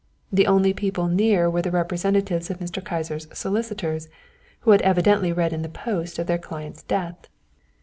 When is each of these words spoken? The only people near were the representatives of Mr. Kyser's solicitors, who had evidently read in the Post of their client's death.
The 0.33 0.47
only 0.47 0.73
people 0.73 1.07
near 1.07 1.47
were 1.47 1.61
the 1.61 1.69
representatives 1.69 2.49
of 2.49 2.57
Mr. 2.57 2.83
Kyser's 2.83 3.27
solicitors, 3.37 4.09
who 4.61 4.71
had 4.71 4.81
evidently 4.81 5.31
read 5.31 5.53
in 5.53 5.61
the 5.61 5.69
Post 5.69 6.17
of 6.17 6.25
their 6.25 6.39
client's 6.39 6.81
death. 6.81 7.27